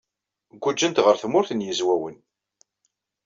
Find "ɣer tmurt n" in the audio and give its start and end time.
1.05-1.65